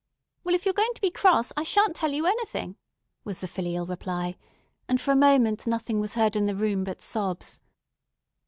[0.43, 2.75] "Well, if you're going to be cross, I sha'n't tell you anything,"
[3.23, 4.35] was the filial reply;
[4.87, 7.59] and for a moment nothing was heard in the room but sobs.